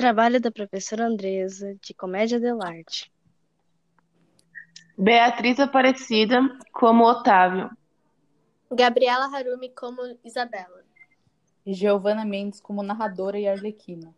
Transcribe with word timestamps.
Trabalho 0.00 0.40
da 0.40 0.50
professora 0.50 1.04
Andresa, 1.04 1.76
de 1.78 1.92
Comédia 1.92 2.40
dell'arte. 2.40 3.12
Beatriz 4.96 5.60
Aparecida 5.60 6.40
como 6.72 7.04
Otávio. 7.04 7.70
Gabriela 8.72 9.26
Harumi 9.26 9.68
como 9.68 10.00
Isabela. 10.24 10.82
Giovana 11.66 12.24
Mendes 12.24 12.62
como 12.62 12.82
narradora 12.82 13.38
e 13.38 13.46
arlequina. 13.46 14.14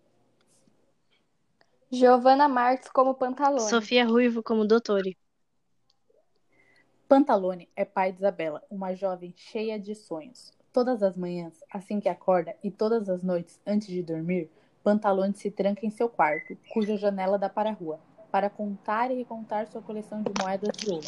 Giovana 1.90 2.46
Marques 2.46 2.89
como 2.89 3.14
Pantalone. 3.14 3.68
Sofia 3.68 4.07
Ruivo 4.07 4.40
como 4.40 4.64
Dottore. 4.64 5.18
Pantalone 7.08 7.68
é 7.75 7.85
pai 7.85 8.12
de 8.12 8.18
Isabela, 8.18 8.62
uma 8.71 8.94
jovem 8.94 9.35
cheia 9.36 9.80
de 9.80 9.96
sonhos. 9.96 10.53
Todas 10.72 11.03
as 11.03 11.17
manhãs, 11.17 11.61
assim 11.68 11.99
que 11.99 12.08
acorda, 12.08 12.54
e 12.62 12.71
todas 12.71 13.08
as 13.08 13.25
noites, 13.25 13.61
antes 13.67 13.89
de 13.89 14.00
dormir, 14.00 14.49
Pantalone 14.82 15.35
se 15.35 15.50
tranca 15.50 15.86
em 15.86 15.91
seu 15.91 16.09
quarto, 16.09 16.57
cuja 16.72 16.96
janela 16.96 17.39
dá 17.39 17.49
para 17.49 17.71
a 17.71 17.73
rua, 17.73 18.00
para 18.32 18.50
contar 18.50 19.11
e 19.11 19.14
recontar 19.14 19.68
sua 19.68 19.81
coleção 19.81 20.23
de 20.23 20.32
moedas 20.43 20.77
de 20.77 20.90
ouro. 20.90 21.07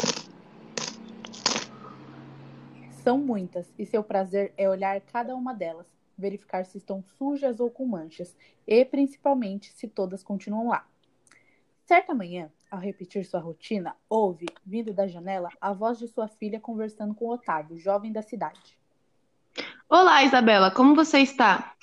São 3.02 3.18
muitas, 3.18 3.73
e 3.79 3.84
seu 3.84 4.02
prazer 4.02 4.55
é 4.56 4.68
olhar 4.68 5.01
cada 5.01 5.34
uma 5.34 5.52
delas, 5.52 5.87
verificar 6.16 6.65
se 6.65 6.79
estão 6.79 7.02
sujas 7.02 7.59
ou 7.59 7.68
com 7.68 7.84
manchas, 7.84 8.37
e 8.66 8.84
principalmente 8.84 9.73
se 9.73 9.88
todas 9.88 10.23
continuam 10.23 10.68
lá. 10.68 10.87
Certa 11.84 12.15
manhã, 12.15 12.51
ao 12.70 12.79
repetir 12.79 13.24
sua 13.24 13.41
rotina, 13.41 13.95
ouve, 14.09 14.46
vindo 14.65 14.95
da 14.95 15.06
janela, 15.06 15.51
a 15.60 15.73
voz 15.73 15.98
de 15.98 16.09
sua 16.09 16.29
filha 16.29 16.60
conversando 16.60 17.15
com 17.15 17.29
Otávio, 17.29 17.77
jovem 17.77 18.12
da 18.12 18.23
cidade. 18.23 18.79
Olá, 19.88 20.23
Isabela, 20.23 20.70
como 20.70 20.95
você 20.95 21.18
está? 21.18 21.74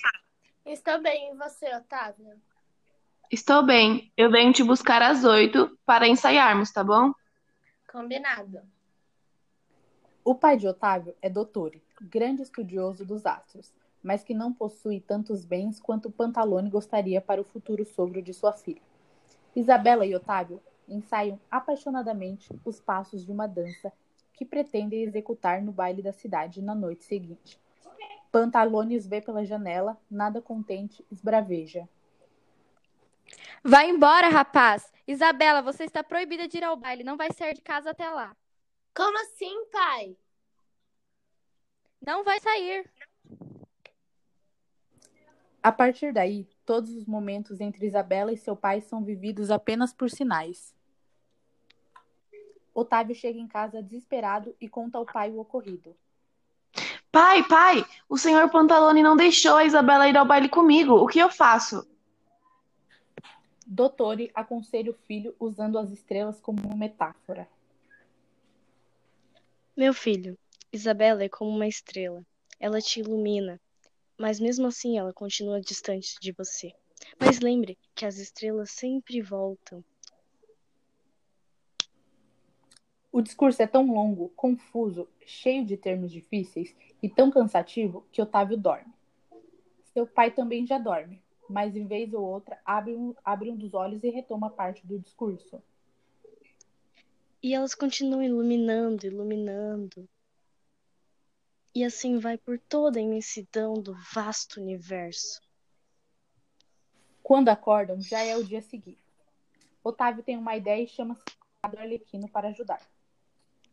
Estou 0.72 1.02
bem, 1.02 1.34
e 1.34 1.36
você, 1.36 1.66
Otávio? 1.76 2.42
Estou 3.30 3.62
bem. 3.62 4.10
Eu 4.16 4.32
venho 4.32 4.54
te 4.54 4.64
buscar 4.64 5.02
às 5.02 5.26
oito 5.26 5.78
para 5.86 6.08
ensaiarmos, 6.08 6.72
tá 6.72 6.82
bom? 6.82 7.12
Combinado. 7.92 8.62
O 10.24 10.34
pai 10.34 10.56
de 10.56 10.70
Otávio 10.70 11.14
é 11.22 11.30
Dottore, 11.30 11.84
grande 12.02 12.42
estudioso 12.42 13.04
dos 13.04 13.26
astros, 13.26 13.74
mas 14.02 14.24
que 14.24 14.34
não 14.34 14.54
possui 14.54 15.02
tantos 15.02 15.44
bens 15.44 15.78
quanto 15.78 16.10
Pantalone 16.10 16.70
gostaria 16.70 17.20
para 17.20 17.42
o 17.42 17.46
futuro 17.46 17.84
sogro 17.84 18.22
de 18.22 18.34
sua 18.34 18.54
filha. 18.54 18.82
Isabela 19.54 20.06
e 20.06 20.16
Otávio 20.16 20.64
ensaiam 20.88 21.38
apaixonadamente 21.52 22.50
os 22.64 22.80
passos 22.80 23.26
de 23.26 23.32
uma 23.34 23.46
dança 23.46 23.92
que 24.32 24.46
pretendem 24.46 25.04
executar 25.04 25.62
no 25.62 25.74
baile 25.74 26.02
da 26.02 26.14
cidade 26.14 26.62
na 26.62 26.74
noite 26.74 27.04
seguinte. 27.04 27.60
Pantalone 28.32 28.96
os 28.96 29.06
vê 29.06 29.22
pela 29.22 29.44
janela, 29.44 30.00
nada 30.10 30.42
contente, 30.42 31.06
esbraveja. 31.12 31.88
Vai 33.64 33.90
embora, 33.90 34.30
rapaz! 34.30 34.92
Isabela, 35.08 35.62
você 35.62 35.84
está 35.84 36.04
proibida 36.04 36.48
de 36.48 36.58
ir 36.58 36.64
ao 36.64 36.78
baile. 36.78 37.04
Não 37.04 37.18
vai 37.18 37.32
sair 37.34 37.54
de 37.54 37.62
casa 37.62 37.92
até 37.92 38.10
lá. 38.10 38.36
Como 38.96 39.18
assim, 39.22 39.66
pai? 39.72 40.18
Não 42.02 42.24
vai 42.24 42.40
sair. 42.40 42.90
A 45.62 45.72
partir 45.72 46.12
daí, 46.12 46.48
todos 46.66 46.92
os 46.92 47.06
momentos 47.06 47.62
entre 47.62 47.86
Isabela 47.86 48.32
e 48.34 48.38
seu 48.38 48.56
pai 48.56 48.82
são 48.82 49.04
vividos 49.04 49.52
apenas 49.52 49.94
por 49.94 50.10
sinais. 50.10 50.74
Otávio 52.74 53.14
chega 53.14 53.38
em 53.38 53.48
casa 53.48 53.84
desesperado 53.84 54.56
e 54.60 54.68
conta 54.68 54.98
ao 54.98 55.06
pai 55.06 55.30
o 55.30 55.40
ocorrido. 55.40 55.96
Pai, 57.12 57.44
pai, 57.46 57.86
o 58.08 58.18
senhor 58.18 58.50
Pantalone 58.50 59.04
não 59.04 59.18
deixou 59.18 59.58
a 59.58 59.66
Isabela 59.66 60.08
ir 60.08 60.16
ao 60.16 60.26
baile 60.26 60.48
comigo. 60.48 60.94
O 60.94 61.08
que 61.08 61.20
eu 61.20 61.30
faço? 61.30 61.86
Dottore 63.68 64.32
aconselha 64.34 64.92
o 64.92 64.94
filho 64.94 65.36
usando 65.38 65.78
as 65.78 65.92
estrelas 65.92 66.40
como 66.40 66.62
uma 66.66 66.76
metáfora. 66.76 67.50
Meu 69.76 69.94
filho, 69.94 70.38
Isabela 70.72 71.24
é 71.24 71.30
como 71.30 71.52
uma 71.52 71.68
estrela. 71.68 72.26
Ela 72.60 72.80
te 72.80 73.02
ilumina, 73.02 73.60
mas 74.18 74.40
mesmo 74.40 74.68
assim 74.68 74.98
ela 74.98 75.12
continua 75.12 75.60
distante 75.60 76.16
de 76.22 76.32
você. 76.32 76.72
Mas 77.20 77.40
lembre 77.40 77.78
que 77.94 78.06
as 78.06 78.18
estrelas 78.18 78.72
sempre 78.72 79.22
voltam. 79.22 79.84
O 83.12 83.22
discurso 83.22 83.62
é 83.62 83.68
tão 83.68 83.92
longo, 83.94 84.30
confuso, 84.30 85.08
cheio 85.26 85.66
de 85.66 85.76
termos 85.76 86.12
difíceis 86.12 86.74
e 87.04 87.10
tão 87.10 87.30
cansativo 87.30 88.06
que 88.10 88.22
Otávio 88.22 88.58
dorme. 88.58 88.94
Seu 89.94 90.08
pai 90.08 90.32
também 90.32 90.66
já 90.66 90.78
dorme, 90.78 91.22
mas 91.50 91.76
em 91.76 91.86
vez 91.86 92.14
ou 92.14 92.24
outra 92.24 92.58
abre 92.64 92.96
um, 92.96 93.14
abre 93.24 93.52
um 93.52 93.58
dos 93.58 93.74
olhos 93.74 94.02
e 94.04 94.10
retoma 94.10 94.50
parte 94.50 94.88
do 94.88 94.98
discurso. 94.98 95.62
E 97.44 97.54
elas 97.54 97.76
continuam 97.76 98.24
iluminando, 98.24 99.06
iluminando. 99.06 100.08
E 101.76 101.84
assim 101.84 102.18
vai 102.18 102.38
por 102.38 102.58
toda 102.60 102.98
a 102.98 103.02
imensidão 103.02 103.74
do 103.74 103.94
vasto 104.14 104.62
universo. 104.62 105.42
Quando 107.22 107.50
acordam, 107.50 108.00
já 108.00 108.22
é 108.22 108.38
o 108.38 108.44
dia 108.44 108.62
seguinte. 108.62 109.04
Otávio 109.84 110.24
tem 110.24 110.38
uma 110.38 110.56
ideia 110.56 110.84
e 110.84 110.88
chama 110.88 111.18
o 111.64 111.78
Arlequino 111.78 112.30
para 112.30 112.50
ajudar. 112.50 112.82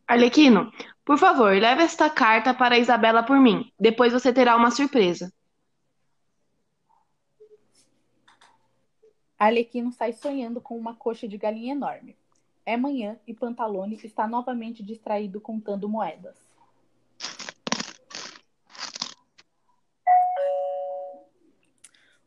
Arlequino, 0.09 0.71
por 1.05 1.19
favor, 1.19 1.53
leve 1.53 1.83
esta 1.83 2.09
carta 2.09 2.51
para 2.51 2.73
a 2.73 2.79
Isabela 2.79 3.21
por 3.21 3.39
mim. 3.39 3.71
Depois 3.79 4.11
você 4.11 4.33
terá 4.33 4.55
uma 4.55 4.71
surpresa. 4.71 5.31
Arlequino 9.37 9.91
sai 9.91 10.11
sonhando 10.11 10.59
com 10.59 10.75
uma 10.75 10.95
coxa 10.95 11.27
de 11.27 11.37
galinha 11.37 11.73
enorme. 11.73 12.17
É 12.65 12.75
manhã 12.75 13.19
e 13.27 13.35
Pantalone 13.35 13.99
está 14.03 14.27
novamente 14.27 14.81
distraído 14.81 15.39
contando 15.39 15.87
moedas. 15.87 16.35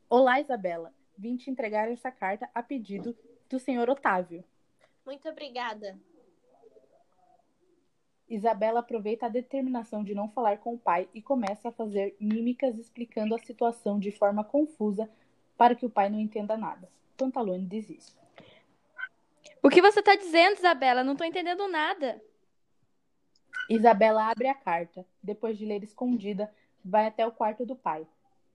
Olá, 0.09 0.41
Isabela. 0.41 0.95
Vim 1.19 1.37
te 1.37 1.51
entregar 1.51 1.91
essa 1.91 2.13
carta 2.13 2.49
a 2.55 2.63
pedido 2.63 3.17
do 3.51 3.59
senhor 3.59 3.91
Otávio. 3.91 4.45
Muito 5.05 5.29
obrigada. 5.29 5.99
Isabela 8.35 8.81
aproveita 8.81 9.27
a 9.27 9.29
determinação 9.29 10.03
de 10.03 10.15
não 10.15 10.27
falar 10.27 10.57
com 10.57 10.73
o 10.73 10.79
pai 10.79 11.07
e 11.13 11.21
começa 11.21 11.69
a 11.69 11.73
fazer 11.73 12.17
mímicas 12.19 12.79
explicando 12.79 13.35
a 13.35 13.39
situação 13.39 13.99
de 13.99 14.11
forma 14.11 14.43
confusa 14.43 15.07
para 15.55 15.75
que 15.75 15.85
o 15.85 15.91
pai 15.91 16.09
não 16.09 16.19
entenda 16.19 16.57
nada. 16.57 16.89
Pantalone 17.15 17.67
desiste. 17.67 18.17
O 19.63 19.69
que 19.69 19.83
você 19.83 20.01
está 20.01 20.17
dizendo, 20.17 20.57
Isabela? 20.57 21.05
Não 21.05 21.13
estou 21.13 21.27
entendendo 21.27 21.69
nada. 21.69 22.23
Isabela 23.69 24.31
abre 24.31 24.49
a 24.49 24.55
carta. 24.55 25.05
Depois 25.23 25.59
de 25.59 25.67
ler 25.67 25.83
escondida, 25.83 26.51
vai 26.83 27.07
até 27.07 27.27
o 27.27 27.33
quarto 27.33 27.67
do 27.67 27.77
pai. 27.77 28.07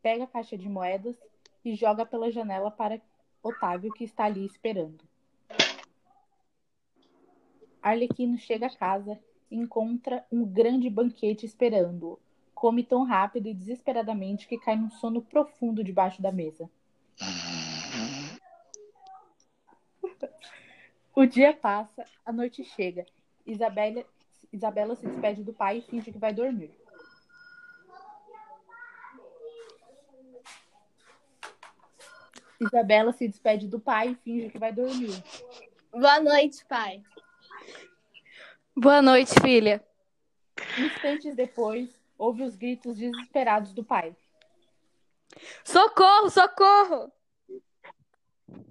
Pega 0.02 0.24
a 0.24 0.28
caixa 0.28 0.58
de 0.58 0.68
moedas 0.68 1.16
e 1.64 1.76
joga 1.76 2.04
pela 2.04 2.32
janela 2.32 2.72
para 2.72 3.00
Otávio, 3.44 3.94
que 3.94 4.04
está 4.04 4.26
ali 4.26 4.44
esperando. 4.44 5.06
Arlequino 7.80 8.40
chega 8.40 8.66
a 8.66 8.76
casa 8.76 9.20
encontra 9.52 10.26
um 10.32 10.46
grande 10.46 10.90
banquete 10.90 11.46
esperando-o. 11.46 12.20
Come 12.54 12.84
tão 12.84 13.04
rápido 13.04 13.48
e 13.48 13.54
desesperadamente 13.54 14.48
que 14.48 14.58
cai 14.58 14.76
num 14.76 14.90
sono 14.90 15.22
profundo 15.22 15.84
debaixo 15.84 16.22
da 16.22 16.32
mesa. 16.32 16.70
O 21.16 21.26
dia 21.26 21.54
passa, 21.54 22.06
a 22.26 22.32
noite 22.32 22.64
chega. 22.64 23.06
Isabela, 23.46 24.04
Isabela 24.52 24.96
se 24.96 25.08
despede 25.08 25.44
do 25.44 25.54
pai 25.54 25.80
e 25.80 25.82
finge 25.82 26.12
que 26.12 26.18
vai 26.18 26.34
dormir. 26.34 26.72
Isabela 32.60 33.12
se 33.14 33.28
despede 33.28 33.68
do 33.68 33.80
pai 33.80 34.10
e 34.10 34.16
finge 34.16 34.50
que 34.50 34.58
vai 34.58 34.72
dormir. 34.72 35.24
Boa 35.92 36.20
noite, 36.20 36.66
pai. 36.66 37.04
Boa 38.80 39.02
noite, 39.02 39.34
filha. 39.42 39.84
Instantes 40.78 41.36
depois, 41.36 41.90
ouve 42.16 42.44
os 42.44 42.56
gritos 42.56 42.96
desesperados 42.96 43.74
do 43.74 43.84
pai. 43.84 44.16
Socorro, 45.64 46.30
socorro! 46.30 47.12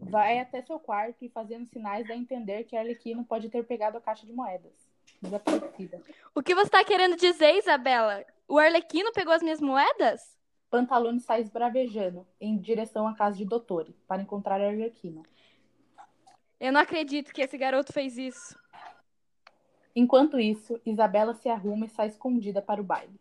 Vai 0.02 0.38
até 0.38 0.62
seu 0.62 0.78
quarto 0.78 1.24
e, 1.24 1.28
fazendo 1.28 1.66
sinais, 1.66 2.06
dá 2.06 2.14
a 2.14 2.16
entender 2.16 2.62
que 2.62 2.76
Arlequino 2.76 3.24
pode 3.24 3.48
ter 3.50 3.64
pegado 3.64 3.98
a 3.98 4.00
caixa 4.00 4.24
de 4.24 4.32
moedas. 4.32 4.88
Desaparecida. 5.20 6.00
O 6.32 6.40
que 6.40 6.54
você 6.54 6.66
está 6.66 6.84
querendo 6.84 7.16
dizer, 7.16 7.56
Isabela? 7.56 8.24
O 8.46 8.60
Arlequino 8.60 9.12
pegou 9.12 9.32
as 9.32 9.42
minhas 9.42 9.60
moedas? 9.60 10.38
Pantalone 10.70 11.18
sai 11.18 11.40
esbravejando 11.40 12.24
em 12.40 12.56
direção 12.56 13.08
à 13.08 13.14
casa 13.16 13.36
de 13.36 13.44
Dottore 13.44 13.96
para 14.06 14.22
encontrar 14.22 14.60
Arlequino. 14.60 15.24
Eu 16.60 16.72
não 16.72 16.80
acredito 16.80 17.34
que 17.34 17.42
esse 17.42 17.58
garoto 17.58 17.92
fez 17.92 18.16
isso. 18.16 18.56
Enquanto 19.98 20.38
isso, 20.38 20.78
Isabela 20.84 21.32
se 21.32 21.48
arruma 21.48 21.86
e 21.86 21.88
sai 21.88 22.08
escondida 22.08 22.60
para 22.60 22.82
o 22.82 22.84
baile. 22.84 23.18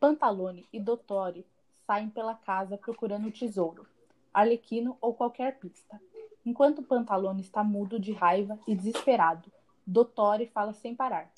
Pantalone 0.00 0.66
e 0.72 0.80
Dottore 0.80 1.46
saem 1.86 2.10
pela 2.10 2.34
casa 2.34 2.76
procurando 2.76 3.28
o 3.28 3.30
tesouro. 3.30 3.86
Arlequino 4.32 4.98
ou 5.00 5.14
qualquer 5.14 5.56
pista. 5.60 6.02
Enquanto 6.44 6.82
Pantalone 6.82 7.40
está 7.40 7.62
mudo 7.62 8.00
de 8.00 8.12
raiva 8.12 8.58
e 8.66 8.74
desesperado, 8.74 9.48
Dottore 9.86 10.48
fala 10.48 10.72
sem 10.72 10.96
parar. 10.96 11.32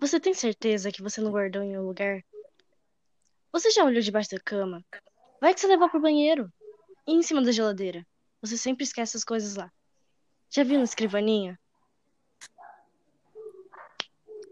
Você 0.00 0.18
tem 0.18 0.34
certeza 0.34 0.90
que 0.90 1.00
você 1.00 1.20
não 1.20 1.30
guardou 1.30 1.62
em 1.62 1.78
um 1.78 1.86
lugar? 1.86 2.24
Você 3.52 3.70
já 3.70 3.84
olhou 3.84 4.02
debaixo 4.02 4.30
da 4.30 4.40
cama? 4.40 4.84
Vai 5.40 5.54
que 5.54 5.60
você 5.60 5.68
levou 5.68 5.88
pro 5.88 6.00
banheiro. 6.00 6.52
E 7.06 7.12
em 7.12 7.22
cima 7.22 7.40
da 7.42 7.52
geladeira? 7.52 8.04
Você 8.42 8.58
sempre 8.58 8.82
esquece 8.82 9.16
as 9.16 9.22
coisas 9.22 9.54
lá. 9.54 9.70
Já 10.50 10.64
viu 10.64 10.78
na 10.78 10.84
escrivaninha? 10.84 11.56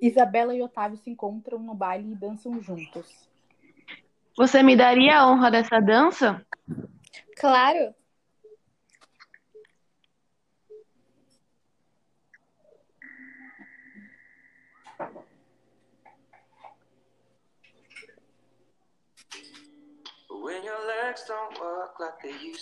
Isabela 0.01 0.55
e 0.55 0.63
Otávio 0.63 0.97
se 0.97 1.11
encontram 1.11 1.59
no 1.59 1.75
baile 1.75 2.13
e 2.13 2.15
dançam 2.15 2.61
juntos. 2.61 3.29
Você 4.37 4.63
me 4.63 4.77
daria 4.77 5.19
a 5.19 5.29
honra 5.29 5.51
dessa 5.51 5.81
dança? 5.81 6.45
Claro. 7.37 7.95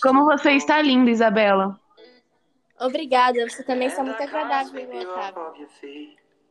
Como 0.03 0.25
você 0.25 0.53
está 0.53 0.81
linda, 0.81 1.11
Isabela. 1.11 1.79
Obrigada. 2.81 3.49
Você 3.49 3.63
também 3.63 3.89
está 3.89 4.03
muito 4.03 4.23
agradável, 4.23 4.89
Otávio. 5.01 5.69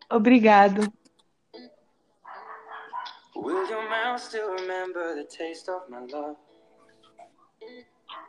Obrigado. 0.10 0.92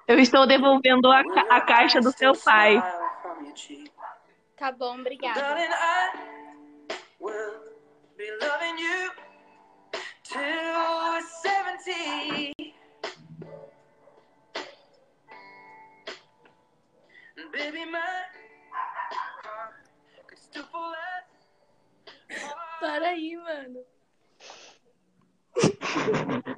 Eu 0.08 0.18
estou 0.18 0.46
devolvendo 0.46 1.10
a, 1.10 1.22
ca- 1.24 1.46
a 1.56 1.60
caixa 1.60 2.00
do 2.00 2.12
seu 2.12 2.32
pai. 2.44 2.76
Tá 4.56 4.72
bom, 4.72 5.00
obrigada. 5.00 5.40
Darling, 5.40 5.68
I 5.72 6.10
will 7.20 7.60
be 8.16 8.30
loving 8.40 8.78
you 8.78 9.10
till 10.22 10.40
we're 10.40 11.22
70. 11.22 12.52
And 17.38 17.52
baby, 17.52 17.84
my 17.90 17.98
heart 19.44 19.74
could 20.26 20.38
still 20.38 20.64
fall 20.72 20.94
as 20.94 21.05
Para 22.80 23.08
aí, 23.08 23.36
mano. 23.36 23.80